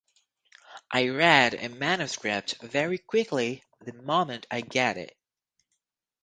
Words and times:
I 0.91 1.09
read 1.09 1.53
a 1.53 1.69
manuscript 1.69 2.55
very 2.59 2.97
quickly, 2.97 3.63
the 3.81 3.93
moment 3.93 4.47
I 4.49 4.61
get 4.61 4.97
it. 4.97 5.15